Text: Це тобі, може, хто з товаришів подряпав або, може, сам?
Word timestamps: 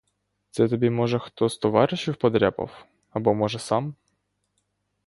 Це 0.51 0.67
тобі, 0.69 0.89
може, 0.89 1.19
хто 1.19 1.49
з 1.49 1.57
товаришів 1.57 2.15
подряпав 2.15 2.85
або, 3.13 3.33
може, 3.33 3.59
сам? 3.59 3.95